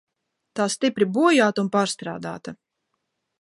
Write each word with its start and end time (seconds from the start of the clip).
Tā 0.59 0.65
stipri 0.75 1.07
bojāta 1.17 1.63
un 1.65 1.69
pārstrādāta. 1.77 2.55